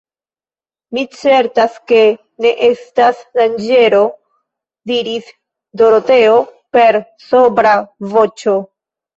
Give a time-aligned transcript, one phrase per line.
[0.97, 1.99] Mi certas ke
[2.45, 4.01] ne estas danĝero,
[4.93, 5.31] diris
[5.83, 6.41] Doroteo,
[6.79, 6.99] per
[7.31, 7.77] sobra
[8.17, 8.61] voĉo.